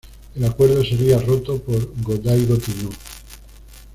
[0.33, 2.89] El Acuerdo sería roto por Go-Daigo Tennō.